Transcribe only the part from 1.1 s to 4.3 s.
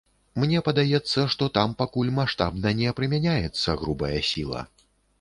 што там пакуль маштабна не прымяняецца грубая